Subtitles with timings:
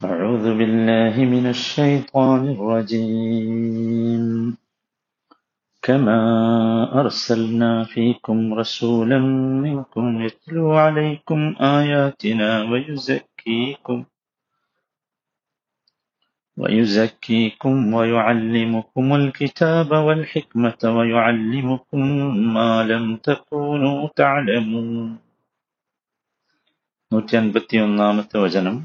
[0.00, 4.24] أعوذ بالله من الشيطان الرجيم
[5.82, 6.20] كما
[7.00, 9.18] أرسلنا فيكم رسولا
[9.64, 13.98] منكم يتلو عليكم آياتنا ويزكيكم
[16.56, 22.00] ويزكيكم ويعلمكم الكتاب والحكمة ويعلمكم
[22.56, 25.18] ما لم تكونوا تعلمون
[27.12, 28.76] നൂറ്റി അൻപത്തി ഒന്നാമത്തെ വചനം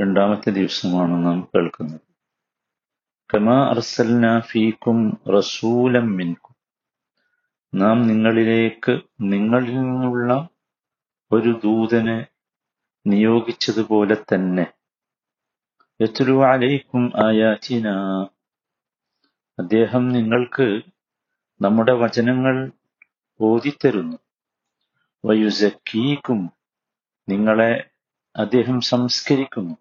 [0.00, 2.00] രണ്ടാമത്തെ ദിവസമാണ് നാം കേൾക്കുന്നത്.
[3.34, 6.56] കമാ ഫീക്കും റസൂലം മിൻകും.
[7.74, 10.48] നാം നിങ്ങളിലേക്ക് നിങ്ങളിൽ നിന്നുള്ള
[11.32, 12.26] ഒരു ദൂതനെ
[13.06, 14.66] നിയോഗിച്ചതുപോലെ തന്നെ.
[16.02, 17.88] യത്ലു അലൈക്കും ആയാറ്റിന
[19.58, 20.82] അദ്ദേഹം നിങ്ങൾക്ക്
[21.60, 22.72] നമ്മുടെ വചനങ്ങൾ
[23.40, 24.16] ഓതിത്തരുന്നു.
[25.24, 26.50] വയുസക്കീക്കും
[27.28, 27.90] നിങ്ങളെ
[28.36, 29.76] അദ്ദേഹം സംസ്കരിക്കുന്നു.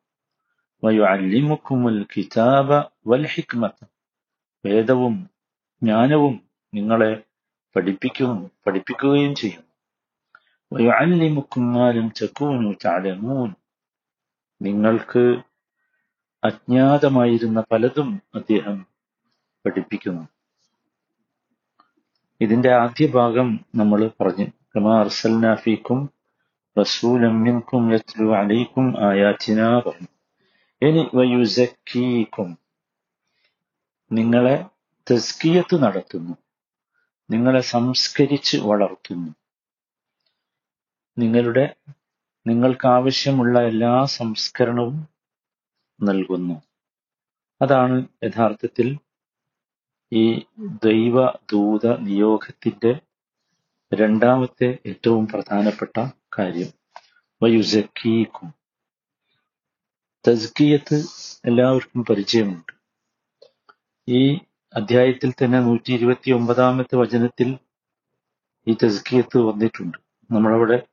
[0.83, 2.69] വയുഅല്ലിമുക്കുമുൽ കിതാബ
[3.07, 3.77] വൽ ഹിക്മത.
[4.65, 5.15] വേദവും
[5.81, 6.35] ജ്ഞാനവും
[6.73, 7.11] നിങ്ങളെ
[7.75, 8.31] പഠിപ്പിക്കും
[8.65, 9.63] പഠിപ്പിക്കുകയും ചെയ്യും
[10.71, 13.49] വയുഅല്ലിമുക്കും മാലം തകൂനു തഅലമൂൻ
[14.61, 15.23] നിങ്ങൾക്ക്
[16.43, 18.77] അജ്ഞാതമായിരുന്ന പലതും അദ്ദേഹം
[19.65, 20.25] പഠിപ്പിക്കുന്നു.
[22.41, 24.47] ഇതിന്റെ ആദ്യ ഭാഗം നമ്മൾ പറഞ്ഞു.
[24.73, 25.99] കമാ അർസൽനാ ഫീക്കും
[26.77, 30.09] റസൂലം മിൻകും യത്ലു അലൈക്കും ആയാത്തിന പറഞ്ഞു.
[30.85, 32.57] ഇനി വയുസക്കീക്കും
[34.11, 34.65] നിങ്ങളെ
[35.11, 36.33] തസ്കിയത്ത് നടത്തുന്നു.
[37.29, 39.31] നിങ്ങളെ സംസ്കരിച്ച് വളർത്തുന്നു.
[41.17, 41.75] നിങ്ങളുടെ
[42.47, 45.07] നിങ്ങൾക്കാവശ്യമുള്ള എല്ലാ സംസ്കരണവും
[46.01, 46.61] നൽകുന്നു.
[47.61, 48.97] അതാണ് യഥാർത്ഥത്തിൽ
[50.13, 50.45] ഈ
[50.85, 52.99] ദൈവ ദൂത നിയോഗത്തിന്റെ
[53.93, 56.71] രണ്ടാമത്തെ ഏറ്റവും പ്രധാനപ്പെട്ട കാര്യം.
[57.43, 58.64] വയുസക്കീക്കും
[60.27, 60.95] തസ്കിയത്ത്
[61.45, 62.71] എല്ലാവർക്കും പരിചയമുണ്ട്.
[64.07, 64.35] ഈ
[64.75, 67.57] അധ്യായത്തിൽ തന്നെ നൂറ്റി ഇരുപത്തി ഒമ്പതാമത്തെ വചനത്തിൽ
[68.67, 69.97] ഈ തസ്കിയത്ത് വന്നിട്ടുണ്ട്.
[70.31, 70.87] നമ്മളവിടെ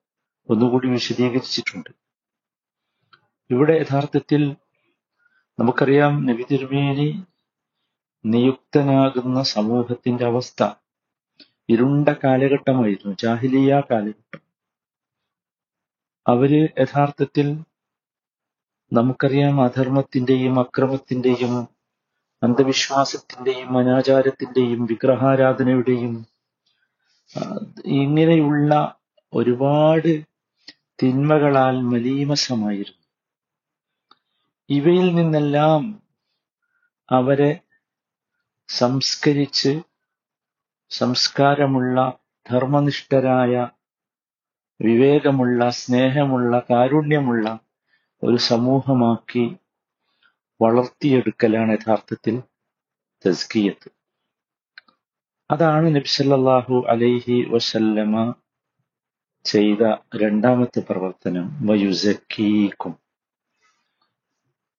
[0.48, 1.90] ഒന്നുകൂടി വിശദീകരിച്ചിട്ടുണ്ട്.
[3.50, 4.56] ഇവിടെ യഥാർത്ഥത്തിൽ
[5.58, 7.22] നമുക്കറിയാം നബി തിരുമേനി
[8.26, 10.70] നിയുക്തനാകുന്ന സമൂഹത്തിന്റെ അവസ്ഥ
[11.68, 13.16] ഇരുണ്ട കാലഘട്ടമായിരുന്നു.
[13.16, 14.40] ജാഹിലിയ കാലഘട്ടം.
[16.26, 17.56] അവർ യഥാർത്ഥത്തിൽ
[18.92, 21.68] നമുക്കറിയാം അധർമ്മത്തിന്റെയും അക്രമത്തിന്റെയും
[22.42, 26.26] അന്ധവിശ്വാസത്തിന്റെയും അനാചാരത്തിന്റെയും വിഗ്രഹാരാധനയുടെയും
[27.84, 28.72] ഇങ്ങനെയുള്ള
[29.32, 30.12] ഒരുപാട്
[31.02, 32.98] തിന്മകളാൽ മലീമസമായിരുന്നു.
[34.70, 35.82] ഇവയിൽ നിന്നെല്ലാം
[37.08, 37.60] അവരെ
[38.68, 39.72] സംസ്കരിച്ച്
[40.90, 41.96] സംസ്കാരമുള്ള
[42.50, 43.54] ധർമ്മനിഷ്ഠരായ
[44.80, 47.46] വിവേകമുള്ള സ്നേഹമുള്ള കാരുണ്യമുള്ള
[48.24, 49.56] ഒരു സമൂഹമാക്കി
[50.62, 52.42] വളർത്തിയെടുക്കലാണ് യഥാർത്ഥത്തിൽ
[53.26, 53.90] തസ്കിയത്ത്.
[55.50, 58.34] അതാണ് നബ്സല്ലാഹു അലൈഹി വസല്ലമ
[59.44, 61.66] ചെയ്ത രണ്ടാമത്തെ പ്രവർത്തനം.
[61.66, 62.98] വയുസക്കീക്കും.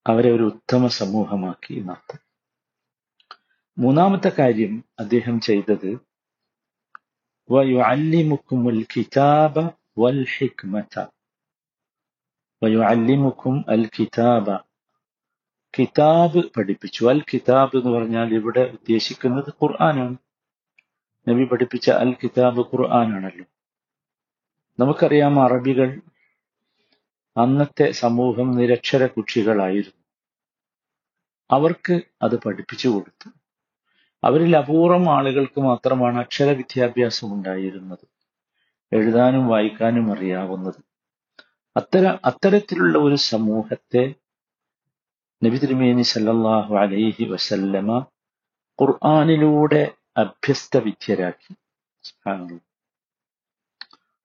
[0.08, 2.20] അവരെ ഒരു ഉത്തമ സമൂഹമാക്കി നടത്തും.
[3.78, 6.00] മൂന്നാമത്തെ കാര്യം അദ്ദേഹം ചെയ്തത്
[7.52, 9.60] വയുഅല്ലിമുക്കുമുൽ കിതാബ
[10.00, 11.06] വൽ ഹിക്മത.
[12.64, 13.66] വയുഅല്ലിമുക്കും
[14.00, 14.56] കിതാബ
[15.80, 17.06] കിതാബ് പഠിപ്പിച്ചു.
[17.06, 20.18] അൽ കിതാബ് എന്ന് പറഞ്ഞാൽ ഇവിടെ ഉദ്ദേശിക്കുന്നത് ഖുർആനാണ്.
[21.30, 23.46] നബി പഠിപ്പിച്ച അൽ കിതാബ് ഖുർആനാണല്ലോ.
[24.80, 26.02] നമുക്കറിയാം അറബികൾ
[27.38, 30.04] അന്നത്തെ സമൂഹം നിരക്ഷര കുക്ഷികളായിരുന്നു
[31.52, 33.30] അവർക്ക് അത് പഠിപ്പിച്ചു കൊടുത്തു.
[34.24, 38.06] അവരിൽ അപൂർവം ആളുകൾക്ക് മാത്രമാണ് അക്ഷര വിദ്യാഭ്യാസം ഉണ്ടായിരുന്നത്.
[38.94, 40.93] എഴുതാനും വായിക്കാനും അറിയാവുന്നത്.
[41.76, 44.04] അത്തര അത്തരത്തിലുള്ള ഒരു സമൂഹത്തെ
[45.44, 48.00] നബി തിരുമേനി സല്ലാഹു അലൈഹി വസല്ലമ
[48.80, 51.54] ഖുർആാനിലൂടെ അഭ്യസ്ത വിദ്യരാക്കി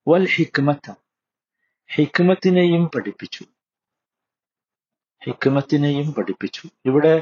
[0.08, 0.92] വൽ ഹിക്മത്ത
[1.94, 3.44] ഹിക്മത്തിനെയും പഠിപ്പിച്ചു.
[5.24, 6.62] ഹിക്മത്തിനെയും പഠിപ്പിച്ചു.
[6.86, 7.14] ഇവിടെ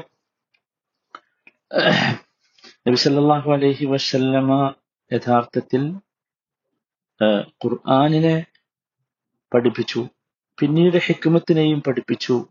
[2.87, 4.73] നബി സല്ലാഹു അലൈഹി വസല്ലമ
[5.11, 5.83] യഥാർത്ഥത്തിൽ
[7.63, 8.45] ഖുർആാനിനെ
[9.53, 10.01] പഠിപ്പിച്ചു.
[10.59, 12.47] പിന്നീട് ഹിക്മത്തിനെയും പഠിപ്പിച്ചു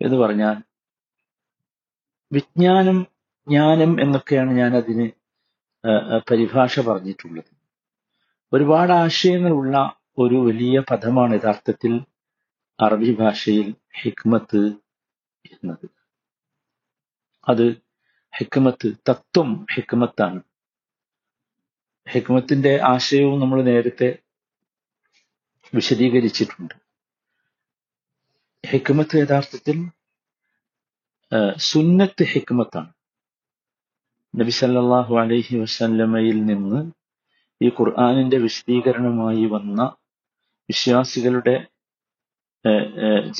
[0.00, 0.56] എന്ന് പറഞ്ഞാൽ
[2.32, 3.06] വിജ്ഞാനം
[3.48, 5.10] ജ്ഞാനം എന്നൊക്കെയാണ് ഞാൻ അതിന്
[6.30, 7.52] പരിഭാഷ പറഞ്ഞിട്ടുള്ളത്.
[8.52, 9.76] ഒരുപാട് ആശയങ്ങളുള്ള
[10.18, 12.00] ഒരു വലിയ പദമാണ് യഥാർത്ഥത്തിൽ
[12.80, 14.62] അറബി ഭാഷയിൽ ഹിക്മത്ത്
[15.52, 15.88] എന്നത്.
[17.48, 17.66] അത്
[18.38, 20.40] ഹിക്മത്ത് തത്വം ഹിക്മത്താണ്.
[22.10, 24.18] ഹിക്മത്തിന്റെ ആശയവും നമ്മൾ നേരത്തെ
[25.74, 26.85] വിശദീകരിച്ചിട്ടുണ്ട്.
[28.70, 29.76] ഹിക്മത്ത് യഥാർത്ഥത്തിൽ
[31.70, 32.90] സുന്നത്ത് ഹിക്മത്താണ്.
[34.34, 36.80] നബി സല്ലല്ലാഹു അലൈഹി വസല്ലമയിൽ നിന്ന്
[37.60, 39.80] ഈ ഖുർആാനിന്റെ വിശദീകരണമായി വന്ന
[40.68, 41.56] വിശ്വാസികളുടെ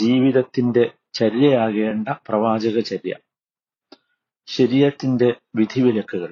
[0.01, 0.85] ജീവിതത്തിന്റെ
[1.19, 3.15] ചര്യയാകേണ്ട പ്രവാചക ചര്യ
[4.49, 5.29] ശരീരത്തിന്റെ
[5.59, 6.31] വിധിവിലക്കുകൾ.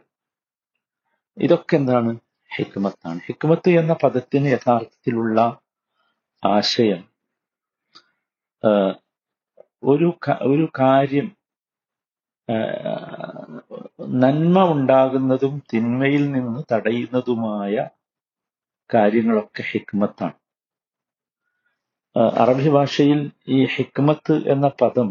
[1.36, 2.10] ഇതൊക്കെ എന്താണ്
[2.50, 3.18] ഹിക്മത്താണ്.
[3.28, 5.38] ഹിക്മത്ത് എന്ന പദത്തിന് യഥാർത്ഥത്തിലുള്ള
[6.42, 7.02] ആശയം
[9.84, 10.08] ഒരു
[10.42, 11.28] ഒരു കാര്യം
[14.22, 17.88] നന്മ ഉണ്ടാകുന്നതും തിന്മയിൽ നിന്ന് തടയുന്നതുമായ
[18.94, 20.36] കാര്യങ്ങളൊക്കെ ഹിക്മത്താണ്.
[22.38, 25.10] അറബി ഭാഷയിൽ ഈ ഹിക്മത്ത് എന്ന പദം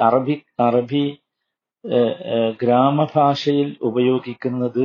[0.00, 1.04] അറബി അറബി
[2.62, 4.84] ഗ്രാമഭാഷയിൽ ഉപയോഗിക്കുന്നത്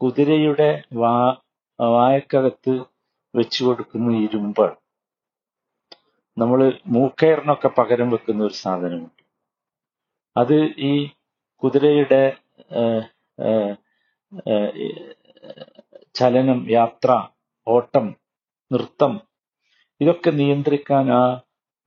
[0.00, 1.16] കുതിരയുടെ വാ
[1.80, 2.74] വായക്കകത്ത്
[3.34, 4.76] വെച്ചു കൊടുക്കുന്ന ഇരുമ്പാണ്.
[6.36, 6.60] നമ്മൾ
[6.96, 9.22] മൂക്കയറിനൊക്കെ പകരം വെക്കുന്ന ഒരു സാധനമുണ്ട്.
[10.36, 10.56] അത്
[10.90, 10.92] ഈ
[11.62, 12.22] കുതിരയുടെ
[16.14, 17.10] ചലനം യാത്ര
[17.66, 18.06] ഓട്ടം
[18.70, 19.12] നൃത്തം
[20.00, 21.24] ഇതൊക്കെ നിയന്ത്രിക്കാൻ ആ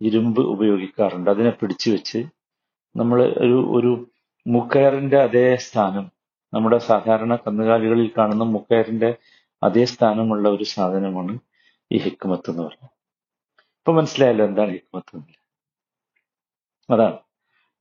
[0.02, 1.30] ഇരുമ്പ് ഉപയോഗിക്കാറുണ്ട്.
[1.34, 2.20] അതിനെ പിടിച്ചു വെച്ച്
[2.96, 3.92] നമ്മൾ ഒരു ഒരു
[4.46, 6.06] മുക്കയറിന്റെ അതേ സ്ഥാനം
[6.54, 9.10] നമ്മുടെ സാധാരണ കന്നുകാലികളിൽ കാണുന്ന മുക്കയറിന്റെ
[9.66, 11.40] അതേ സ്ഥാനമുള്ള ഒരു സാധനമാണ്
[11.92, 12.92] ഈ ഹിക്മത്ത് എന്ന് പറയുന്നത്.
[13.74, 15.34] ഇപ്പൊ മനസ്സിലായല്ലോ എന്താണ് ഹിക്മത്ത് എന്ന്
[16.90, 17.18] അതാണ്.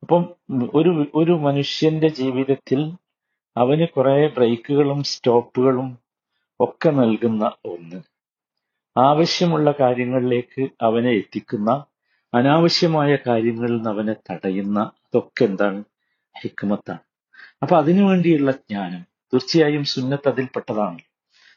[0.02, 0.34] അപ്പം
[0.74, 2.80] ഒരു ഒരു മനുഷ്യന്റെ ജീവിതത്തിൽ
[3.56, 5.98] അവന് കുറെ ബ്രേക്കുകളും സ്റ്റോപ്പുകളും
[6.60, 8.02] ഒക്കെ നൽകുന്ന ഒന്ന്.
[8.96, 11.84] ആവശ്യമുള്ള കാര്യങ്ങളിലേക്ക് അവനെ എത്തിക്കുന്ന
[12.34, 15.84] അനാവശ്യമായ കാര്യങ്ങളിൽ നിന്ന് അവനെ തടയുന്ന അതൊക്കെ എന്താണ്?
[16.40, 16.98] ഹിക്മത്താണ്.
[17.62, 20.98] അപ്പൊ അതിനുവേണ്ടിയുള്ള ജ്ഞാനം തീർച്ചയായും സുന്നത്ത് അതിൽപ്പെട്ടതാണ്.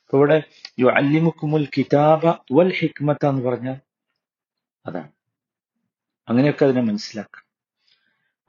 [0.07, 0.43] അപ്പൊ ഇവിടെ
[0.97, 3.77] അല്ലിമുക്കുമുൽ കിതാബ വൽ ഹിക്മത്ത എന്ന് പറഞ്ഞാൽ
[4.85, 5.11] അതാണ്.
[6.29, 7.43] അങ്ങനെയൊക്കെ അതിനെ മനസ്സിലാക്കാം.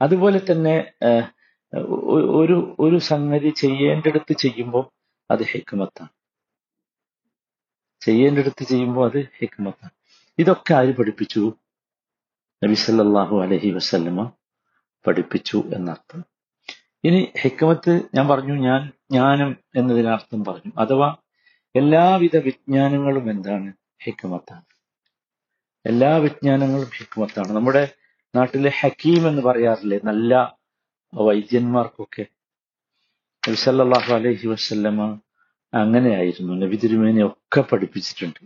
[0.01, 0.91] അതുപോലെ തന്നെ
[2.41, 4.85] ഒരു ഒരു സംഗതി ചെയ്യേണ്ടടുത്ത് ചെയ്യുമ്പോൾ
[5.31, 6.09] അത് ഹിക്മത്താണ്.
[8.05, 9.95] ചെയ്യേണ്ടടുത്ത് ചെയ്യുമ്പോൾ അത് ഹിക്മത്താണ്.
[10.39, 11.53] ഇതൊക്കെ ആര് പഠിപ്പിച്ചു?
[12.63, 14.31] നബി സല്ലല്ലാഹു അലൈഹി വസല്ലമ
[15.07, 16.21] പഠിപ്പിച്ചു എന്നർത്ഥം.
[17.03, 20.71] ഇനി ഹിക്മത്ത് ഞാൻ പറഞ്ഞു ഞാൻ ജ്ഞാനം എന്നതിനർത്ഥം പറഞ്ഞു.
[20.77, 21.15] അഥവാ
[21.79, 23.73] എല്ലാവിധ വിജ്ഞാനങ്ങളും എന്താണ്?
[24.03, 24.61] ഹിക്മത്താണ്.
[25.85, 27.55] എല്ലാ വിജ്ഞാനങ്ങളും ഹിക്മത്താണ്.
[27.55, 27.89] നമ്മുടെ
[28.35, 29.99] നാട്ടിലെ ഹക്കീം എന്ന് പറയാറില്ലേ?
[30.03, 30.57] നല്ല
[31.13, 32.25] വൈദ്യന്മാർക്കൊക്കെ.
[34.13, 35.19] അലൈഹി വസല്ലമ
[35.73, 36.53] അങ്ങനെയായിരുന്നു.
[36.53, 38.45] നബി തിരുമേനെ ഒക്കെ പഠിപ്പിച്ചിട്ടുണ്ട്.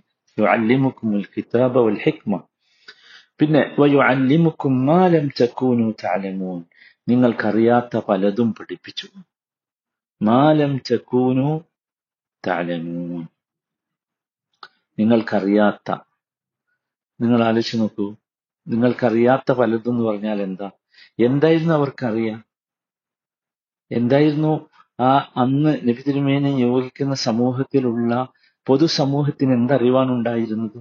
[1.38, 2.40] കിതാബ വൽ ഹിക്മ.
[3.40, 3.76] പിന്നെ
[4.86, 6.64] മാലം തകൂനു തഅലമൂൻ.
[7.10, 9.08] നിങ്ങൾക്കറിയാത്ത പലതും പഠിപ്പിച്ചു.
[10.22, 10.82] മാ ലം
[12.48, 13.20] തകൂനു
[15.00, 15.92] നിങ്ങൾക്കറിയാത്ത
[17.22, 18.16] നിങ്ങൾ ആലോചിച്ച് നോക്കൂ.
[18.68, 20.72] നിങ്ങൾക്കറിയാത്ത പലതും എന്ന് പറഞ്ഞാൽ എന്താ?
[21.20, 22.46] എന്തായിരുന്നു അവർക്കറിയാം?
[23.92, 24.70] എന്തായിരുന്നു
[25.02, 28.34] ആ അന്ന് നബി തിരുമേനെ നിയോഗിക്കുന്ന സമൂഹത്തിലുള്ള
[28.68, 30.80] പൊതുസമൂഹത്തിന് എന്തറിവാണ് ഉണ്ടായിരുന്നത്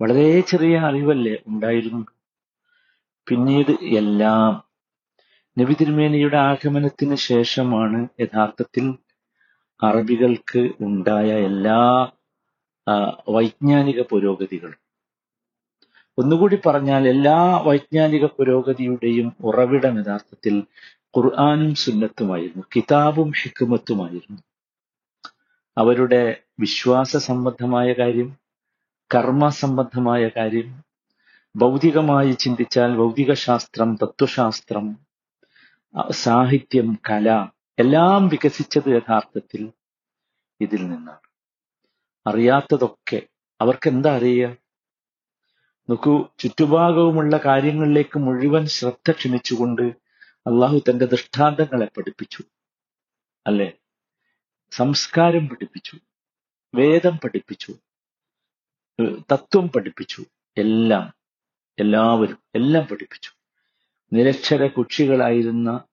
[0.00, 2.04] വളരെ ചെറിയ അറിവല്ലേ ഉണ്ടായിരുന്നു
[3.26, 4.64] പിന്നീട് എല്ലാം
[5.58, 8.98] നബി തിരുമേനിയുടെ ആഗമനത്തിന് ശേഷമാണ് യഥാർത്ഥത്തിൽ
[9.82, 12.10] അറബികൾക്ക് ഉണ്ടായ എല്ലാ
[13.28, 14.78] വൈജ്ഞാനിക പുരോഗതികളും.
[16.18, 20.64] ഒന്നുകൂടി പറഞ്ഞാൽ എല്ലാ വൈജ്ഞാനിക പുരോഗതിയുടെയും ഉറവിടം യഥാർത്ഥത്തിൽ
[21.16, 22.64] ഖുർആാനും സുന്നത്തുമായിരുന്നു.
[22.76, 24.42] കിതാബും ഹിക്കുമത്തുമായിരുന്നു
[25.78, 28.36] അവരുടെ വിശ്വാസ സംബന്ധമായ കാര്യം
[29.14, 30.84] കർമ്മ സംബന്ധമായ കാര്യം
[31.56, 34.98] ഭൗതികമായി ചിന്തിച്ചാൽ ഭൗതികശാസ്ത്രം തത്വശാസ്ത്രം
[36.10, 37.46] സാഹിത്യം കല
[37.78, 39.72] എല്ലാം വികസിച്ചത് യഥാർത്ഥത്തിൽ
[40.60, 41.28] ഇതിൽ നിന്നാണ്.
[42.26, 43.22] അറിയാത്തതൊക്കെ
[43.60, 44.56] അവർക്ക് എന്താ അറിയുക?
[45.90, 49.82] നോക്കൂ ചുറ്റുഭാഗവുമുള്ള കാര്യങ്ങളിലേക്ക് മുഴുവൻ ശ്രദ്ധ ക്ഷണിച്ചുകൊണ്ട്
[50.46, 52.42] അള്ളാഹു തന്റെ ദൃഷ്ടാന്തങ്ങളെ പഠിപ്പിച്ചു
[53.46, 53.72] അല്ലെ?
[54.70, 55.96] സംസ്കാരം പഠിപ്പിച്ചു
[56.74, 57.72] വേദം പഠിപ്പിച്ചു
[59.32, 60.24] തത്വം പഠിപ്പിച്ചു
[60.56, 61.14] എല്ലാം
[61.78, 63.30] എല്ലാവരും എല്ലാം പഠിപ്പിച്ചു.
[64.12, 65.84] നിരക്ഷര കുക്ഷികളായിരുന്ന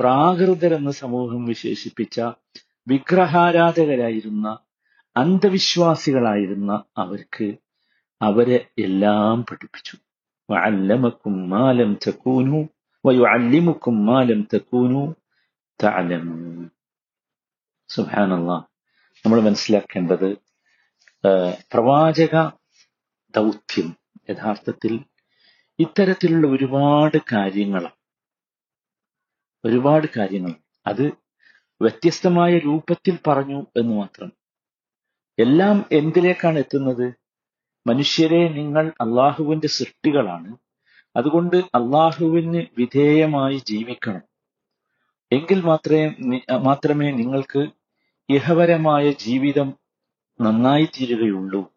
[0.00, 2.16] പ്രാകൃതരെന്ന് സമൂഹം വിശേഷിപ്പിച്ച
[2.86, 4.46] വിഗ്രഹാരാധകരായിരുന്ന
[5.16, 6.70] അന്ധവിശ്വാസികളായിരുന്ന
[7.02, 7.48] അവർക്ക്
[8.20, 9.94] അവരെ എല്ലാം പഠിപ്പിച്ചു.
[10.48, 12.60] വഅല്ലമക്കും മാലം തകൂനു
[13.04, 15.02] വയുഅല്ലിമുക്കും മാലം തകൂനു
[15.80, 16.64] തഅലമൂൻ
[17.90, 18.64] സുബ്ഹാനല്ലാഹ്
[19.24, 20.28] നമ്മൾ മനസ്സിലാക്കേണ്ടത്
[21.72, 22.34] പ്രവാചക
[23.34, 23.88] ദൗത്യം
[24.30, 24.92] യഥാർത്ഥത്തിൽ
[25.78, 27.96] ഇത്തരത്തിലുള്ള ഒരുപാട് കാര്യങ്ങളാണ്.
[29.64, 30.54] ഒരുപാട് കാര്യങ്ങൾ.
[30.86, 31.12] അത്
[31.82, 34.32] വ്യത്യസ്തമായ രൂപത്തിൽ പറഞ്ഞു എന്ന് മാത്രം.
[35.38, 37.14] എല്ലാം എന്തിലേക്കാണ് എത്തുന്നത്?
[37.86, 40.56] മനുഷ്യരെ നിങ്ങൾ അള്ളാഹുവിന്റെ സൃഷ്ടികളാണ്.
[41.16, 44.22] അതുകൊണ്ട് അള്ളാഹുവിന് വിധേയമായി ജീവിക്കണം.
[45.32, 47.68] എങ്കിൽ മാത്രമേ മാത്രമേ നിങ്ങൾക്ക്
[48.28, 49.74] ഇഹപരമായ ജീവിതം
[50.40, 51.72] നന്നായി തീരുകയുള്ളൂ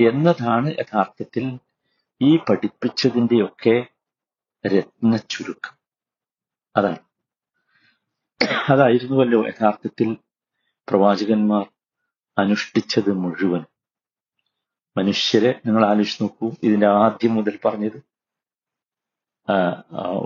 [0.00, 1.58] എന്നതാണ് യഥാർത്ഥത്തിൽ
[2.22, 3.86] ഈ പഠിപ്പിച്ചതിന്റെയൊക്കെ
[4.66, 5.75] രത്ന ചുരുക്കം
[6.76, 7.00] അതാണ്
[8.72, 10.08] അതായിരുന്നുവല്ലോ യഥാർത്ഥത്തിൽ
[10.88, 11.64] പ്രവാചകന്മാർ
[12.38, 13.62] അനുഷ്ഠിച്ചത് മുഴുവൻ.
[14.96, 17.98] മനുഷ്യരെ നിങ്ങൾ ആലോചിച്ച് നോക്കൂ ഇതിന്റെ ആദ്യം മുതൽ പറഞ്ഞത്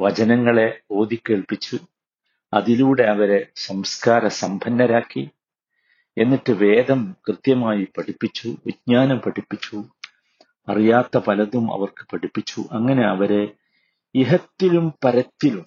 [0.02, 1.76] വചനങ്ങളെ ഓതിക്കേൾപ്പിച്ചു
[2.52, 5.24] അതിലൂടെ അവരെ സംസ്കാര സമ്പന്നരാക്കി
[6.16, 9.76] എന്നിട്ട് വേദം കൃത്യമായി പഠിപ്പിച്ചു വിജ്ഞാനം പഠിപ്പിച്ചു
[10.68, 12.60] അറിയാത്ത പലതും അവർക്ക് പഠിപ്പിച്ചു.
[12.72, 13.42] അങ്ങനെ അവരെ
[14.14, 15.66] ഇഹത്തിലും പരത്തിലും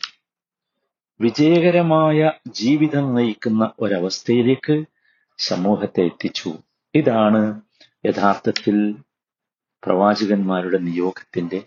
[1.24, 4.84] വിജയകരമായ ജീവിതം നയിക്കുന്ന ഒരവസ്ഥയിലേക്ക്
[5.38, 6.52] സമൂഹത്തെ എത്തിച്ചു.
[6.96, 7.62] ഇതാണ്
[8.06, 8.96] യഥാർത്ഥത്തിൽ
[9.84, 11.60] പ്രവാചകന്മാരുടെ നിയോഗത്തിന്റെ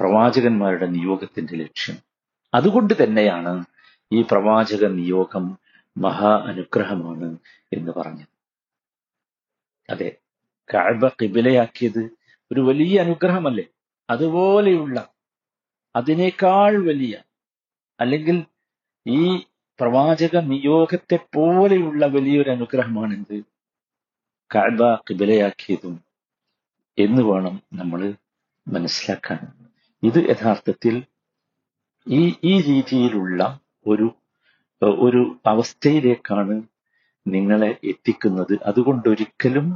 [0.00, 1.96] പ്രവാചകന്മാരുടെ നിയോഗത്തിന്റെ ലക്ഷ്യം.
[2.54, 3.64] അതുകൊണ്ട് തന്നെയാണ്
[4.12, 5.58] ഈ പ്രവാചക നിയോഗം
[5.96, 7.28] മഹാ അനുഗ്രഹമാണ്
[7.72, 8.32] എന്ന് പറഞ്ഞത്.
[9.90, 10.10] അതെ
[10.74, 12.02] കാഴ്ബ കിബിലയാക്കിയത്
[12.52, 13.64] ഒരു വലിയ അനുഗ്രഹമല്ലേ?
[14.10, 15.08] അതുപോലെയുള്ള
[15.96, 17.14] അതിനേക്കാൾ വലിയ
[18.00, 18.36] അല്ലെങ്കിൽ
[19.06, 19.22] ഈ
[19.78, 23.36] പ്രവാചക നിയോഗത്തെ പോലെയുള്ള വലിയൊരു അനുഗ്രഹമാണെന്ത്
[24.50, 25.94] കഅബ കിബിലയാക്കിയതും
[26.98, 28.00] എന്ന് വേണം നമ്മൾ
[28.66, 29.40] മനസ്സിലാക്കാൻ.
[30.02, 30.94] ഇത് യഥാർത്ഥത്തിൽ
[32.06, 33.40] ഈ ഈ രീതിയിലുള്ള
[33.86, 34.06] ഒരു
[35.02, 36.56] ഒരു അവസ്ഥയിലേക്കാണ്
[37.26, 38.54] നിങ്ങളെ എത്തിക്കുന്നത്.
[38.64, 39.66] അതുകൊണ്ടൊരിക്കലും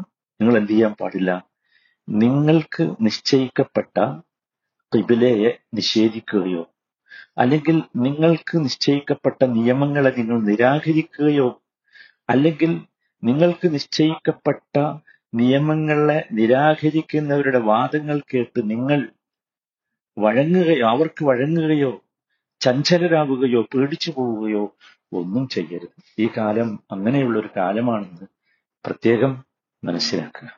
[0.41, 1.31] നിങ്ങൾ എന്ത് ചെയ്യാൻ പാടില്ല.
[2.09, 3.97] നിങ്ങൾക്ക് നിശ്ചയിക്കപ്പെട്ട
[4.93, 6.63] കിബിലയെ നിഷേധിക്കുകയോ
[7.39, 11.49] അല്ലെങ്കിൽ നിങ്ങൾക്ക് നിശ്ചയിക്കപ്പെട്ട നിയമങ്ങളെ നിങ്ങൾ നിരാകരിക്കുകയോ
[12.31, 12.81] അല്ലെങ്കിൽ
[13.23, 14.75] നിങ്ങൾക്ക് നിശ്ചയിക്കപ്പെട്ട
[15.35, 19.09] നിയമങ്ങളെ നിരാകരിക്കുന്നവരുടെ വാദങ്ങൾ കേട്ട് നിങ്ങൾ
[20.17, 22.05] വഴങ്ങുകയോ അവർക്ക് വഴങ്ങുകയോ
[22.61, 24.77] ചഞ്ചലരാകുകയോ പേടിച്ചു പോവുകയോ
[25.13, 25.95] ഒന്നും ചെയ്യരുത്.
[26.19, 28.27] ഈ കാലം അങ്ങനെയുള്ള ഒരു കാലമാണെന്ന്
[28.85, 29.45] പ്രത്യേകം
[29.85, 30.49] മനസ്സിലാക്കുക.